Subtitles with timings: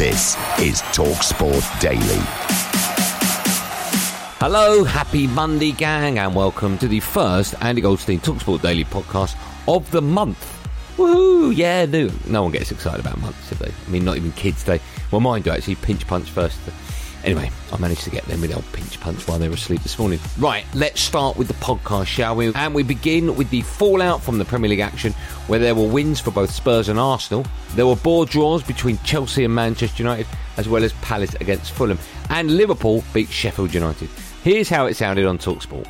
[0.00, 2.22] This is TalkSport Daily.
[4.40, 9.36] Hello, happy Monday, gang, and welcome to the first Andy Goldstein Talksport Daily podcast
[9.68, 10.38] of the month.
[10.96, 11.54] Woohoo!
[11.54, 13.70] Yeah, no, no one gets excited about months, do they?
[13.70, 14.64] I mean, not even kids.
[14.64, 16.58] They well, mine do actually pinch punch first.
[17.24, 19.98] Anyway, I managed to get them with old pinch punch while they were asleep this
[19.98, 20.18] morning.
[20.38, 22.52] Right, let's start with the podcast, shall we?
[22.54, 25.12] And we begin with the fallout from the Premier League action,
[25.46, 27.44] where there were wins for both Spurs and Arsenal.
[27.74, 31.98] There were board draws between Chelsea and Manchester United, as well as Palace against Fulham.
[32.30, 34.08] And Liverpool beat Sheffield United.
[34.42, 35.86] Here's how it sounded on Talksport.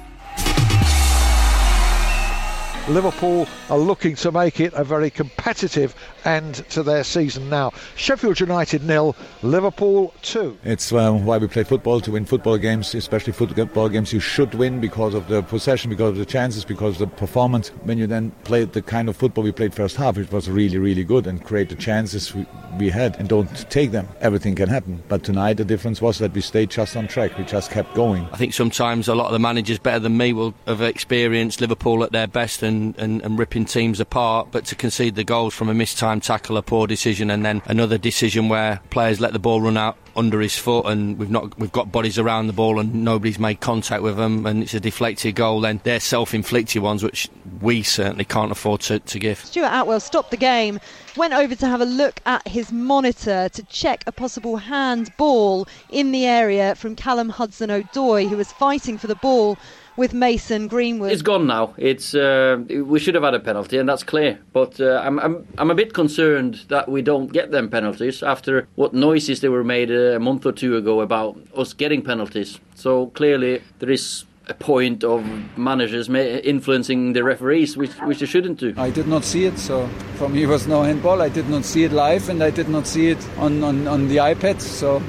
[2.91, 7.73] Liverpool are looking to make it a very competitive end to their season now.
[7.95, 10.59] Sheffield United nil, Liverpool two.
[10.65, 14.13] It's um, why we play football to win football games, especially football games.
[14.13, 17.69] You should win because of the possession, because of the chances, because of the performance.
[17.85, 20.79] When you then play the kind of football we played first half, it was really,
[20.79, 22.45] really good and create the chances we,
[22.77, 24.09] we had and don't take them.
[24.21, 25.01] Everything can happen.
[25.09, 27.39] But tonight the difference was that we stayed just on track.
[27.39, 28.27] We just kept going.
[28.33, 32.03] I think sometimes a lot of the managers better than me will have experienced Liverpool
[32.03, 34.49] at their best and, and, and ripping teams apart.
[34.51, 37.63] But to concede the goals from a missed time tackle, a poor decision, and then
[37.67, 41.59] another decision where players let the ball run out under his foot, and we've not
[41.59, 44.81] we've got bodies around the ball, and nobody's made contact with them, and it's a
[44.81, 45.61] deflected goal.
[45.61, 47.29] Then they're self-inflicted ones, which
[47.61, 49.39] we certainly can't afford to, to give.
[49.45, 50.81] Stuart Attwell stopped the game,
[51.17, 55.67] went over to have a look at his monitor to check a possible hand ball
[55.91, 59.59] in the area from Callum Hudson Odoi, who was fighting for the ball
[60.01, 61.13] with Mason Greenwood.
[61.13, 61.75] It's gone now.
[61.77, 64.39] It's uh, we should have had a penalty, and that's clear.
[64.55, 68.67] But uh, I'm, I'm I'm a bit concerned that we don't get them penalties after
[68.77, 72.59] what noises they were made a month or two ago about us getting penalties.
[72.75, 75.23] So clearly there is a point of
[75.59, 78.73] managers influencing the referees, which which they shouldn't do.
[78.79, 81.21] I did not see it, so for me it was no handball.
[81.21, 84.09] I did not see it live, and I did not see it on on, on
[84.09, 84.63] the iPad.
[84.63, 85.03] So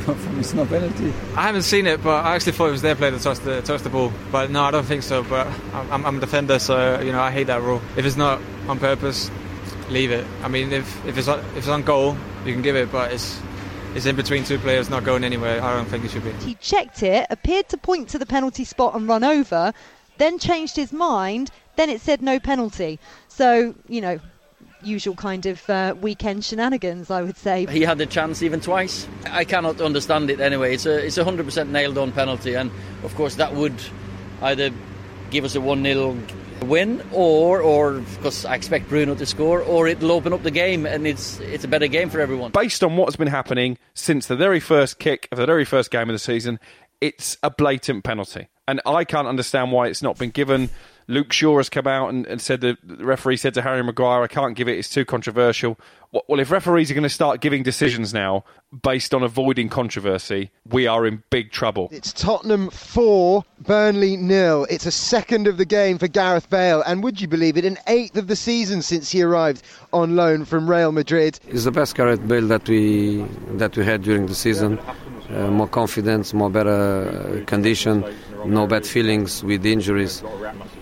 [0.38, 1.12] it's no penalty.
[1.36, 3.62] I haven't seen it, but I actually thought it was their player that touched the
[3.62, 4.12] touched the ball.
[4.30, 5.22] But no, I don't think so.
[5.22, 7.80] But I'm, I'm a defender, so you know I hate that rule.
[7.96, 9.30] If it's not on purpose,
[9.88, 10.26] leave it.
[10.42, 13.12] I mean, if if it's on, if it's on goal, you can give it, but
[13.12, 13.40] it's
[13.94, 15.62] it's in between two players, not going anywhere.
[15.62, 16.32] I don't think it should be.
[16.44, 19.72] He checked it, appeared to point to the penalty spot and run over,
[20.18, 21.50] then changed his mind.
[21.76, 22.98] Then it said no penalty.
[23.28, 24.18] So you know,
[24.86, 27.66] usual kind of uh, weekend shenanigans, I would say.
[27.66, 29.06] He had the chance even twice.
[29.30, 30.74] I cannot understand it anyway.
[30.74, 32.70] It's a it's a hundred percent nailed on penalty, and
[33.02, 33.74] of course that would
[34.42, 34.70] either
[35.30, 36.16] give us a one 0
[36.62, 40.86] win, or or because I expect Bruno to score, or it'll open up the game
[40.86, 42.52] and it's it's a better game for everyone.
[42.52, 46.08] Based on what's been happening since the very first kick of the very first game
[46.08, 46.58] of the season,
[47.00, 50.70] it's a blatant penalty, and I can't understand why it's not been given.
[51.06, 54.22] Luke Shaw has come out and, and said the, the referee said to Harry Maguire,
[54.22, 55.78] I can't give it, it's too controversial.
[56.28, 58.44] Well, if referees are going to start giving decisions now
[58.82, 61.88] based on avoiding controversy, we are in big trouble.
[61.90, 64.64] It's Tottenham 4, Burnley nil.
[64.70, 67.78] It's a second of the game for Gareth Bale, and would you believe it, an
[67.88, 71.40] eighth of the season since he arrived on loan from Real Madrid.
[71.50, 73.24] He's the best Gareth Bale that we
[73.56, 74.78] that we had during the season.
[75.30, 78.04] Uh, more confidence, more better condition,
[78.46, 80.22] no bad feelings with injuries.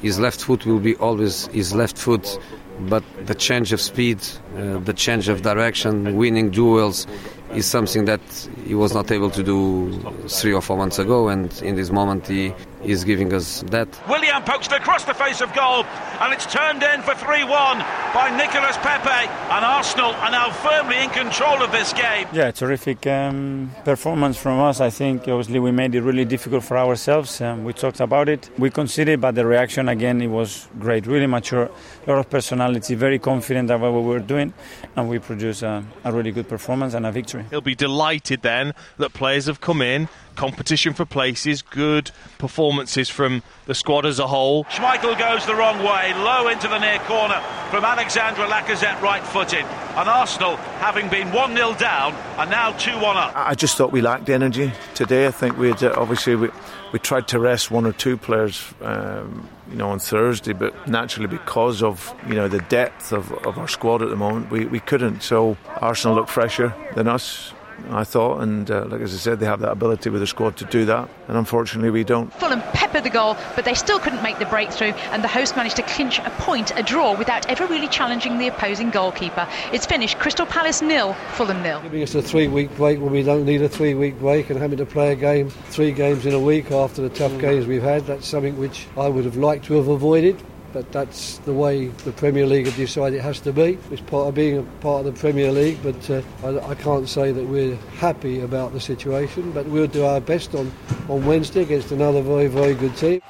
[0.01, 2.39] His left foot will be always his left foot,
[2.81, 4.19] but the change of speed,
[4.57, 7.07] uh, the change of direction, winning duels
[7.55, 8.21] is something that
[8.65, 9.93] he was not able to do
[10.29, 11.29] three or four months ago.
[11.29, 12.55] And in this moment, he
[12.85, 13.89] is giving us that.
[14.09, 15.85] Willian pokes it across the face of goal,
[16.21, 17.79] and it's turned in for 3 1
[18.15, 19.29] by Nicolas Pepe.
[19.51, 22.27] And Arsenal are now firmly in control of this game.
[22.33, 24.81] Yeah, terrific um, performance from us.
[24.81, 27.41] I think obviously we made it really difficult for ourselves.
[27.41, 28.51] Um, we talked about it.
[28.59, 31.07] We conceded, but the reaction again, it was great.
[31.07, 31.71] Really mature,
[32.07, 34.53] a lot of personality, very confident about what we were doing,
[34.97, 37.45] and we produced a, a really good performance and a victory.
[37.51, 43.43] He'll be delighted then that players have come in competition for places, good performances from
[43.67, 44.65] the squad as a whole.
[44.65, 47.41] Schmeichel goes the wrong way, low into the near corner
[47.71, 49.65] from Alexandre Lacazette, right footed.
[49.65, 53.33] And Arsenal, having been 1 0 down, are now 2 1 up.
[53.35, 55.27] I just thought we lacked energy today.
[55.27, 56.49] I think we had, uh, obviously we,
[56.93, 58.63] we tried to rest one or two players.
[58.81, 63.59] Um, you know, on Thursday, but naturally because of you know the depth of, of
[63.59, 65.23] our squad at the moment, we, we couldn't.
[65.23, 67.55] So Arsenal looked fresher than us.
[67.91, 70.57] I thought, and uh, like as I said, they have that ability with the squad
[70.59, 72.33] to do that, and unfortunately we don't.
[72.35, 75.77] Fulham peppered the goal, but they still couldn't make the breakthrough, and the host managed
[75.77, 79.49] to clinch a point, a draw, without ever really challenging the opposing goalkeeper.
[79.73, 81.81] It's finished Crystal Palace nil, Fulham nil.
[81.83, 84.87] Giving us a three-week break when we don't need a three-week break, and having to
[84.87, 88.27] play a game, three games in a week after the tough games we've had, that's
[88.27, 92.47] something which I would have liked to have avoided but that's the way the Premier
[92.47, 93.79] League have decided it has to be.
[93.91, 97.09] It's part of being a part of the Premier League, but uh, I, I, can't
[97.09, 99.53] say that we're happy about the situation.
[99.53, 100.73] But we'll do our best on,
[101.09, 103.21] on Wednesday against another very, very good team.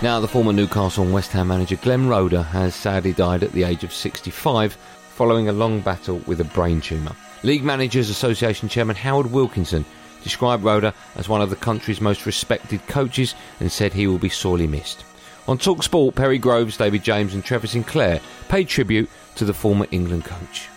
[0.00, 3.64] Now, the former Newcastle and West Ham manager Glenn Roeder has sadly died at the
[3.64, 7.16] age of 65 following a long battle with a brain tumour.
[7.42, 9.84] League Managers Association Chairman Howard Wilkinson
[10.22, 14.28] described Roeder as one of the country's most respected coaches and said he will be
[14.28, 15.04] sorely missed.
[15.46, 20.26] On Talksport, Perry Groves, David James, and Trevor Sinclair paid tribute to the former England
[20.26, 20.68] coach.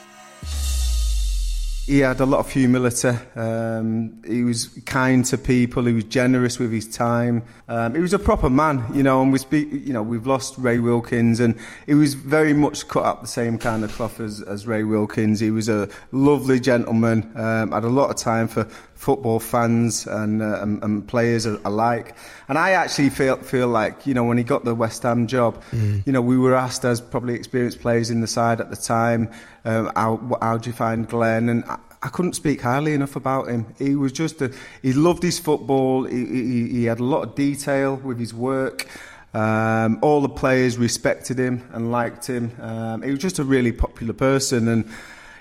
[1.88, 3.09] He had a lot of humility.
[3.35, 5.83] Um, he was kind to people.
[5.85, 7.43] He was generous with his time.
[7.67, 9.21] Um, he was a proper man, you know.
[9.21, 13.03] And we speak, you know, we've lost Ray Wilkins, and he was very much cut
[13.03, 15.39] up the same kind of cloth as, as Ray Wilkins.
[15.41, 17.29] He was a lovely gentleman.
[17.35, 18.69] Um, had a lot of time for
[19.01, 22.15] football fans and, uh, and, and, players alike.
[22.48, 25.59] And I actually feel feel like you know when he got the West Ham job,
[25.71, 26.06] mm.
[26.06, 29.31] you know we were asked as probably experienced players in the side at the time,
[29.65, 31.50] um, how how do you find Glenn?
[31.50, 33.74] And I, I, couldn't speak highly enough about him.
[33.80, 34.53] He was just a,
[34.83, 36.03] he loved his football.
[36.03, 38.88] He, he, he had a lot of detail with his work.
[39.33, 42.51] Um, all the players respected him and liked him.
[42.62, 44.86] Um, he was just a really popular person and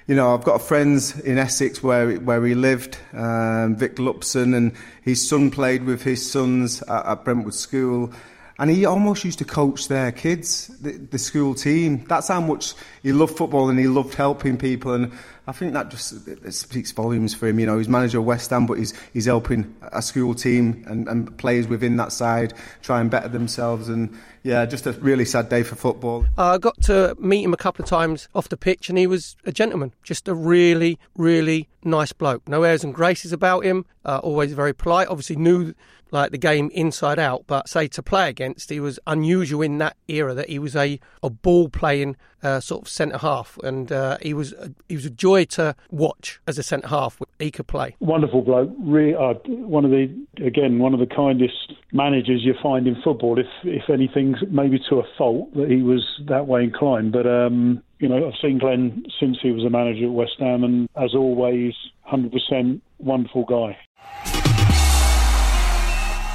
[0.07, 4.73] you know, I've got friends in Essex where where he lived, um, Vic Lupson, and
[5.03, 8.13] his son played with his sons at, at Brentwood School.
[8.61, 12.05] And he almost used to coach their kids, the, the, school team.
[12.05, 14.93] That's how much he loved football and he loved helping people.
[14.93, 15.13] And
[15.47, 17.59] I think that just it speaks volumes for him.
[17.59, 21.09] You know, he's manager of West Ham, but he's, he's helping a school team and,
[21.09, 22.53] and players within that side
[22.83, 23.89] try and better themselves.
[23.89, 26.27] And yeah, just a really sad day for football.
[26.37, 29.37] I got to meet him a couple of times off the pitch, and he was
[29.47, 32.47] a gentleman, just a really, really nice bloke.
[32.47, 33.87] No airs and graces about him.
[34.05, 35.09] Uh, always very polite.
[35.09, 35.75] Obviously knew
[36.11, 37.45] like the game inside out.
[37.47, 41.01] But say to play against, he was unusual in that era that he was a,
[41.23, 45.05] a ball playing uh, sort of centre half, and uh, he was a, he was
[45.05, 47.21] a joy to watch as a centre half.
[47.39, 47.97] He could play.
[48.01, 48.71] Wonderful bloke.
[48.79, 50.09] Really, uh, one of the
[50.45, 53.39] again one of the kindest managers you find in football.
[53.39, 57.27] If if anything, maybe to a fault that he was that way inclined, but.
[57.27, 60.89] Um, you know, I've seen Glenn since he was a manager at West Ham, and
[60.97, 61.75] as always,
[62.11, 63.77] 100% wonderful guy.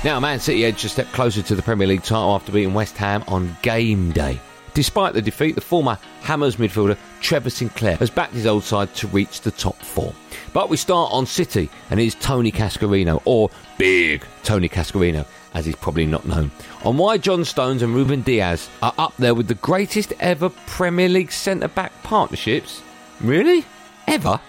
[0.06, 2.96] Now, Man City edged a step closer to the Premier League title after beating West
[2.98, 4.40] Ham on game day.
[4.75, 9.08] Despite the defeat, the former Hammers midfielder Trevor Sinclair has backed his old side to
[9.08, 10.13] reach the top four.
[10.53, 15.25] But we start on City, and it's Tony Cascarino, or Big Tony Cascarino,
[15.56, 16.51] as he's probably not known,
[16.84, 21.10] on why John Stones and Ruben Dias are up there with the greatest ever Premier
[21.10, 22.84] League centre back partnerships.
[23.22, 23.65] Really?
[24.08, 24.39] Ever?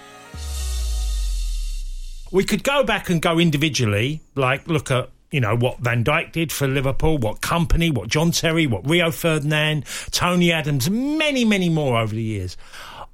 [2.30, 6.32] We could go back and go individually, like look at you know, what Van Dijk
[6.32, 11.68] did for Liverpool, what Kompany, what John Terry, what Rio Ferdinand, Tony Adams, many, many
[11.68, 12.56] more over the years.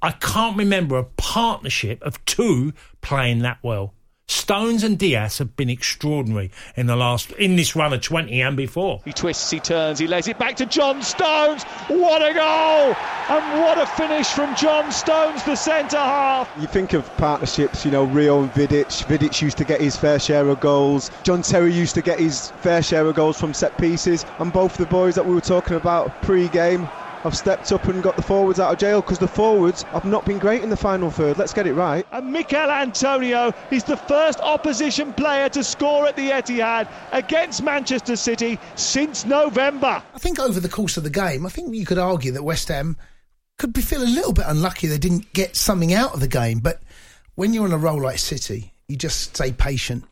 [0.01, 3.93] I can't remember a partnership of two playing that well.
[4.27, 8.55] Stones and Dias have been extraordinary in the last in this run of 20 and
[8.55, 9.01] before.
[9.03, 11.63] He twists, he turns, he lays it back to John Stones.
[11.87, 12.95] What a goal!
[13.29, 16.49] And what a finish from John Stones, the centre half.
[16.59, 19.05] You think of partnerships, you know, Rio and Vidic.
[19.05, 21.11] Vidic used to get his fair share of goals.
[21.23, 24.25] John Terry used to get his fair share of goals from set pieces.
[24.39, 26.87] And both the boys that we were talking about pre-game
[27.23, 30.25] have stepped up and got the forwards out of jail because the forwards have not
[30.25, 31.37] been great in the final third.
[31.37, 32.05] Let's get it right.
[32.11, 38.17] And Michail Antonio is the first opposition player to score at the Etihad against Manchester
[38.17, 40.03] City since November.
[40.13, 42.67] I think over the course of the game, I think you could argue that West
[42.67, 42.97] Ham
[43.57, 46.59] could be feel a little bit unlucky they didn't get something out of the game.
[46.59, 46.83] But
[47.35, 50.03] when you're on a roll like City, you just stay patient.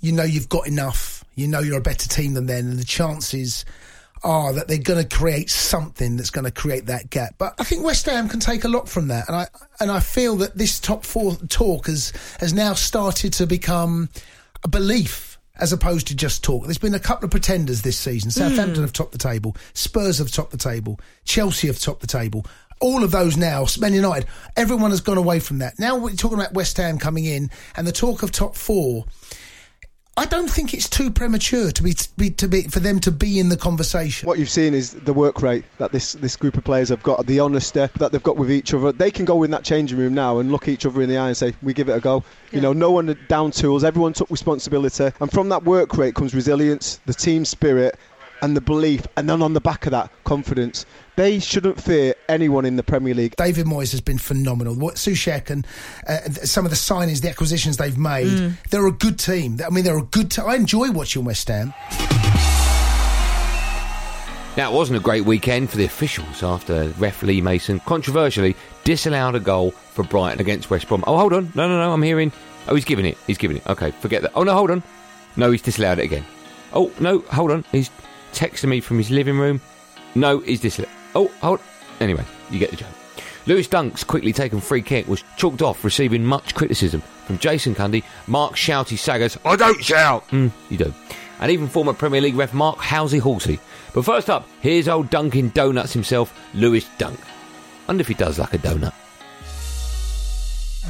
[0.00, 1.24] You know you've got enough.
[1.34, 3.64] You know you're a better team than them, and the chances
[4.22, 7.34] are that they're going to create something that's going to create that gap.
[7.38, 9.46] But I think West Ham can take a lot from that, and I
[9.80, 14.08] and I feel that this top four talk has has now started to become
[14.64, 16.64] a belief as opposed to just talk.
[16.64, 18.30] There's been a couple of pretenders this season.
[18.30, 18.82] Southampton Mm.
[18.82, 22.46] have topped the table, Spurs have topped the table, Chelsea have topped the table.
[22.80, 25.80] All of those now, Man United, everyone has gone away from that.
[25.80, 29.04] Now we're talking about West Ham coming in and the talk of top four.
[30.18, 33.12] I don't think it's too premature to be, to be to be for them to
[33.12, 34.26] be in the conversation.
[34.26, 37.24] What you've seen is the work rate that this, this group of players have got,
[37.24, 38.90] the honesty that they've got with each other.
[38.90, 41.28] They can go in that changing room now and look each other in the eye
[41.28, 43.84] and say, "We give it a go." You know, no one down tools.
[43.84, 47.96] Everyone took responsibility, and from that work rate comes resilience, the team spirit,
[48.42, 50.84] and the belief, and then on the back of that, confidence.
[51.16, 53.34] They shouldn't fear anyone in the Premier League.
[53.36, 54.74] David Moyes has been phenomenal.
[54.74, 55.66] What Soucek and
[56.06, 58.52] uh, some of the signings, the acquisitions they've made, Mm.
[58.70, 59.58] they're a good team.
[59.66, 60.30] I mean, they're a good.
[60.30, 60.44] team.
[60.46, 61.74] I enjoy watching West Ham.
[64.56, 69.36] Now, it wasn't a great weekend for the officials after ref Lee Mason controversially disallowed
[69.36, 71.04] a goal for Brighton against West Brom.
[71.06, 71.52] Oh, hold on.
[71.54, 71.92] No, no, no.
[71.92, 72.32] I'm hearing.
[72.66, 73.16] Oh, he's giving it.
[73.28, 73.66] He's giving it.
[73.68, 74.32] Okay, forget that.
[74.34, 74.82] Oh, no, hold on.
[75.36, 76.24] No, he's disallowed it again.
[76.72, 77.64] Oh, no, hold on.
[77.70, 77.88] He's
[78.32, 79.60] texting me from his living room.
[80.14, 80.90] No, he's disallowed.
[81.14, 81.60] Oh, hold.
[82.00, 82.88] Anyway, you get the joke.
[83.46, 88.04] Lewis Dunk's quickly taken free kick was chalked off, receiving much criticism from Jason Cundy,
[88.26, 89.38] Mark Shouty Saggers.
[89.44, 90.28] I don't shout.
[90.28, 90.92] Mm, you do.
[91.40, 93.58] And even former Premier League ref Mark Housey Halsey.
[93.94, 97.18] But first up, here's old Dunkin' Donuts himself, Lewis Dunk.
[97.86, 98.92] Wonder if he does like a donut.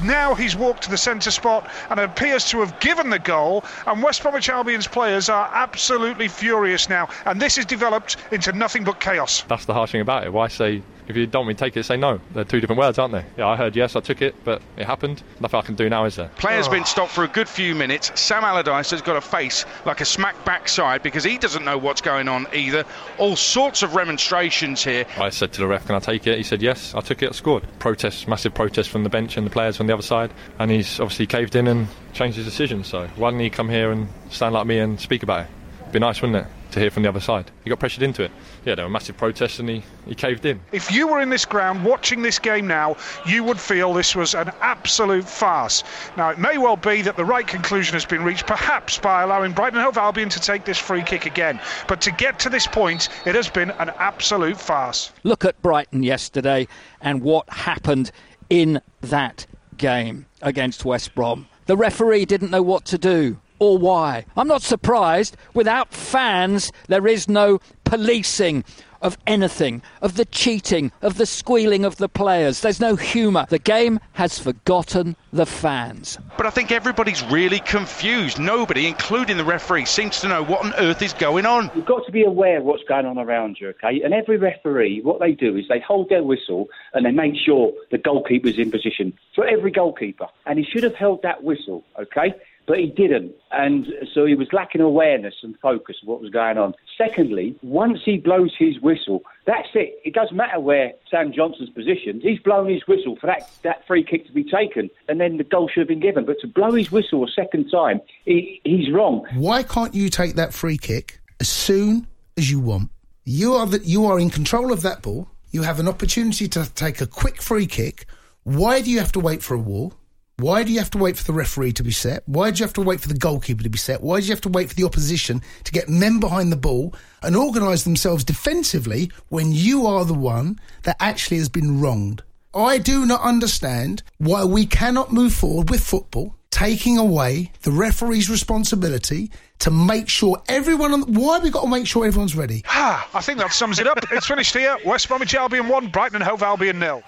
[0.02, 3.64] Now he's walked to the centre spot and appears to have given the goal.
[3.86, 7.08] And West Bromwich Albion's players are absolutely furious now.
[7.24, 9.42] And this has developed into nothing but chaos.
[9.42, 10.32] That's the harsh thing about it.
[10.32, 12.20] Why say if you don't want me to take it, say no?
[12.34, 13.24] They're two different words, aren't they?
[13.36, 15.22] Yeah, I heard yes, I took it, but it happened.
[15.40, 16.28] Nothing I can do now, is there?
[16.36, 16.70] Player's oh.
[16.70, 18.12] been stopped for a good few minutes.
[18.20, 22.00] Sam Allardyce has got a face like a smack backside because he doesn't know what's
[22.00, 22.84] going on either.
[23.16, 25.06] All sorts of remonstrations here.
[25.18, 27.30] I said to the ref, "Can I take it?" He said, "Yes." I took it.
[27.30, 27.64] I scored.
[27.78, 31.00] Protest, massive protest from the bench and the players from the other side, and he's
[31.00, 32.84] obviously caved in and changed his decision.
[32.84, 35.50] So why didn't he come here and stand like me and speak about it?
[35.90, 37.50] Be nice, wouldn't it, to hear from the other side?
[37.64, 38.30] He got pressured into it.
[38.66, 40.61] Yeah, there were massive protests, and he, he caved in.
[40.71, 44.35] If you were in this ground watching this game now, you would feel this was
[44.35, 45.83] an absolute farce.
[46.18, 49.52] Now, it may well be that the right conclusion has been reached, perhaps by allowing
[49.52, 51.59] Brighton and Hove Albion to take this free kick again.
[51.87, 55.11] But to get to this point, it has been an absolute farce.
[55.23, 56.68] Look at Brighton yesterday
[57.00, 58.12] and what happened
[58.50, 59.47] in that
[59.78, 61.49] game against West Brom.
[61.64, 64.24] The referee didn't know what to do or why.
[64.36, 65.36] I'm not surprised.
[65.54, 68.64] Without fans, there is no policing
[69.00, 72.60] of anything, of the cheating, of the squealing of the players.
[72.60, 73.46] There's no humour.
[73.48, 76.18] The game has forgotten the fans.
[76.36, 78.38] But I think everybody's really confused.
[78.38, 81.70] Nobody, including the referee, seems to know what on earth is going on.
[81.74, 84.00] You've got to be aware of what's going on around you, okay?
[84.02, 87.72] And every referee, what they do is they hold their whistle and they make sure
[87.90, 90.26] the goalkeeper's in position for every goalkeeper.
[90.46, 92.34] And he should have held that whistle, okay?
[92.68, 93.32] But he didn't.
[93.50, 96.75] And so he was lacking awareness and focus of what was going on.
[96.98, 99.98] Secondly, once he blows his whistle, that's it.
[100.04, 102.20] It doesn't matter where Sam Johnstone's positioned.
[102.22, 105.44] He's blown his whistle for that, that free kick to be taken, and then the
[105.44, 106.26] goal should have been given.
[106.26, 109.26] But to blow his whistle a second time, he, he's wrong.
[109.34, 112.06] Why can't you take that free kick as soon
[112.37, 112.90] as you want?
[113.25, 115.30] You are the, you are in control of that ball.
[115.50, 118.04] You have an opportunity to take a quick free kick.
[118.42, 119.94] Why do you have to wait for a wall?
[120.40, 122.23] Why do you have to wait for the referee to be set?
[122.26, 124.02] Why do you have to wait for the goalkeeper to be set?
[124.02, 126.95] Why do you have to wait for the opposition to get men behind the ball
[127.25, 132.23] and organise themselves defensively when you are the one that actually has been wronged?
[132.54, 138.30] I do not understand why we cannot move forward with football, taking away the referee's
[138.30, 140.92] responsibility to make sure everyone.
[140.92, 142.62] On, why have we got to make sure everyone's ready?
[142.68, 143.99] Ah, I think that sums it up.
[144.12, 144.76] it's finished here.
[144.87, 147.02] West Bromwich Albion 1, Brighton and Hove Albion nil.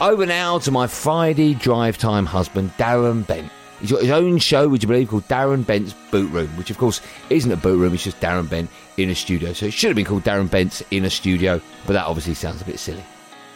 [0.00, 3.50] Over now to my Friday drive time husband, Darren Bent.
[3.80, 6.78] He's got his own show, would you believe, called Darren Bent's Boot Room, which of
[6.78, 7.00] course
[7.30, 9.52] isn't a boot room, it's just Darren Bent in a studio.
[9.52, 12.62] So it should have been called Darren Bent's in a studio, but that obviously sounds
[12.62, 13.02] a bit silly.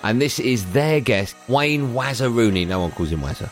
[0.02, 2.66] And this is their guest, Wayne Wazzarooney.
[2.66, 3.48] No one calls him Wazza.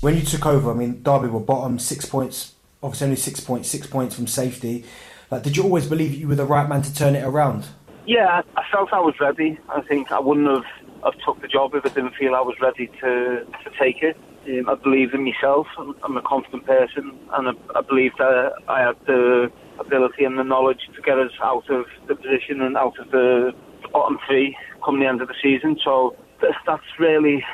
[0.00, 3.68] When you took over, I mean, Derby were bottom, six points, obviously only six points,
[3.68, 4.84] six points from safety.
[5.30, 7.66] Like, did you always believe you were the right man to turn it around?
[8.06, 9.58] Yeah, I, I felt I was ready.
[9.68, 10.64] I think I wouldn't have,
[11.04, 14.16] have took the job if I didn't feel I was ready to, to take it.
[14.48, 15.66] Um, I believe in myself.
[15.78, 20.38] I'm, I'm a confident person, and I, I believe that I had the ability and
[20.38, 23.52] the knowledge to get us out of the position and out of the
[23.92, 25.78] bottom three come the end of the season.
[25.84, 26.16] So
[26.66, 27.44] that's really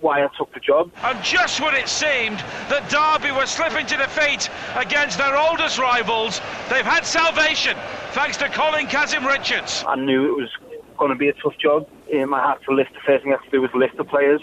[0.00, 0.90] why I took the job.
[1.02, 2.38] And just when it seemed
[2.68, 6.40] that Derby were slipping to defeat against their oldest rivals,
[6.70, 7.76] they've had salvation
[8.12, 9.84] thanks to Colin Kazim Richards.
[9.86, 10.50] I knew it was
[10.98, 11.88] going to be a tough job.
[12.14, 12.92] Um, I had to lift.
[12.94, 14.40] The first thing I had to do was lift the players.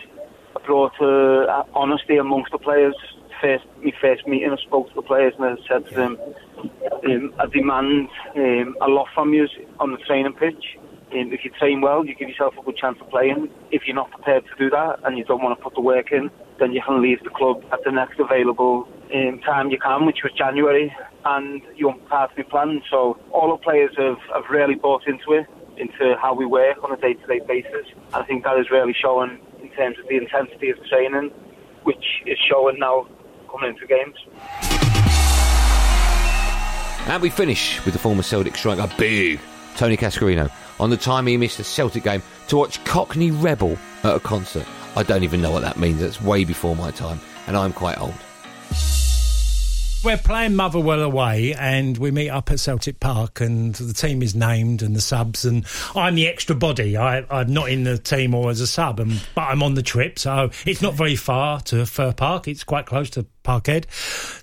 [0.55, 2.95] I brought uh, honesty amongst the players.
[3.41, 6.17] First, my first meeting, I spoke to the players and I said to them,
[7.05, 9.47] um, "I demand um, a lot from you
[9.79, 10.77] on the training pitch."
[11.11, 13.49] Um, if you train well, you give yourself a good chance of playing.
[13.71, 16.11] If you're not prepared to do that and you don't want to put the work
[16.11, 20.05] in, then you can leave the club at the next available um, time you can,
[20.05, 20.93] which was January,
[21.23, 22.81] and you of your plan.
[22.89, 25.47] So all the players have, have really bought into it,
[25.77, 27.87] into how we work on a day-to-day basis.
[28.13, 31.31] I think that is really showing in terms of the intensity of training,
[31.83, 33.07] which is showing now
[33.51, 34.15] coming into games.
[37.07, 39.39] And we finish with the former Celtic striker, big
[39.75, 44.15] Tony Cascarino, on the time he missed a Celtic game to watch Cockney Rebel at
[44.15, 44.65] a concert.
[44.95, 46.01] I don't even know what that means.
[46.01, 48.13] That's way before my time, and I'm quite old.
[50.03, 54.35] We're playing Motherwell away, and we meet up at Celtic Park, and the team is
[54.35, 56.95] named and the subs, and I'm the extra body.
[56.95, 59.81] I, am not in the team or as a sub, and, but I'm on the
[59.81, 62.47] trip, so it's not very far to Fir Park.
[62.47, 63.85] It's quite close to Parkhead,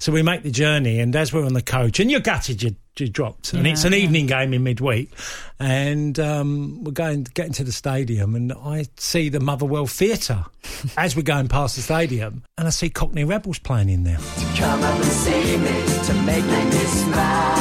[0.02, 0.98] so we make the journey.
[0.98, 3.84] And as we're on the coach, and you're gutted you, you dropped, and Yeah, it's
[3.84, 3.98] an yeah.
[3.98, 5.10] evening game in midweek,
[5.58, 10.44] and um, we're going getting to the stadium, and I see the Motherwell Theatre
[10.96, 14.18] as we're going past the stadium, and I see Cockney Rebels playing in there.
[14.56, 17.54] Come up and see me to make me smile.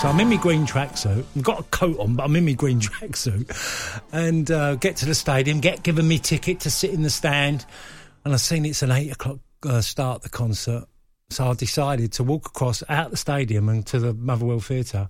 [0.00, 1.24] So I'm in my green tracksuit.
[1.34, 4.02] I've got a coat on, but I'm in my green tracksuit.
[4.12, 7.64] And uh, get to the stadium, get given me ticket to sit in the stand.
[8.24, 10.84] And I've seen it's an eight o'clock uh, start the concert.
[11.34, 15.08] So I decided to walk across out the stadium and to the Motherwell Theatre.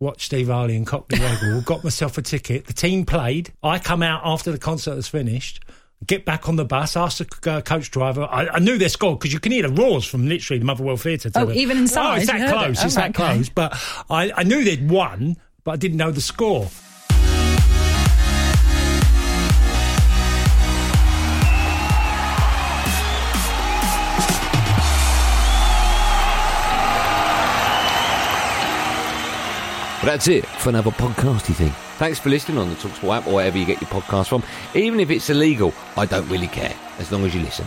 [0.00, 1.60] Watch Steve Harley and Cockney Rebel.
[1.62, 2.66] got myself a ticket.
[2.66, 3.52] The team played.
[3.62, 5.62] I come out after the concert was finished.
[6.06, 6.96] Get back on the bus.
[6.96, 8.22] Ask the uh, coach driver.
[8.30, 10.96] I, I knew they scored because you can hear the roars from literally the Motherwell
[10.96, 11.28] Theatre.
[11.30, 12.52] to Oh, the- even inside, Oh, it's that heard it.
[12.52, 12.82] close.
[12.82, 13.34] Oh, it's right, that okay.
[13.34, 13.48] close.
[13.48, 16.68] But I, I knew they'd won, but I didn't know the score.
[30.08, 31.70] That's it for another podcasty thing.
[31.98, 34.42] Thanks for listening on the Talksport app or wherever you get your podcast from.
[34.74, 37.66] Even if it's illegal, I don't really care, as long as you listen.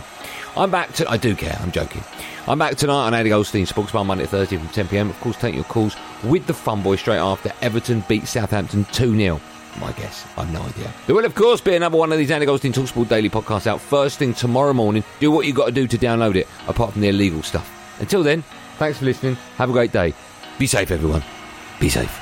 [0.56, 1.08] I'm back to.
[1.08, 2.02] I do care, I'm joking.
[2.48, 5.10] I'm back tonight on Andy Goldstein, Sports Bar Monday 30 from 10pm.
[5.10, 9.16] Of course, take your calls with the Fun Boy straight after Everton beat Southampton 2
[9.16, 9.40] 0.
[9.78, 10.92] My guess, I've no idea.
[11.06, 13.80] There will, of course, be another one of these Andy Goldstein Talksport daily podcasts out
[13.80, 15.04] first thing tomorrow morning.
[15.20, 17.70] Do what you got to do to download it, apart from the illegal stuff.
[18.00, 18.42] Until then,
[18.78, 19.36] thanks for listening.
[19.58, 20.12] Have a great day.
[20.58, 21.22] Be safe, everyone.
[21.78, 22.21] Be safe.